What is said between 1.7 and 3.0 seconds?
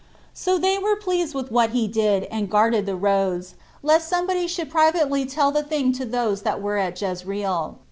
he did, and guarded the